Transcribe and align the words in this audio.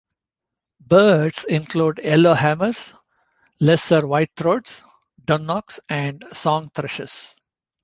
Birds 0.79 1.43
include 1.43 1.97
yellowhammers, 1.97 2.97
lesser 3.59 4.01
whitethroats, 4.07 4.81
dunnocks 5.27 5.79
and 5.89 6.23
song 6.33 6.71
thrushes. 6.73 7.35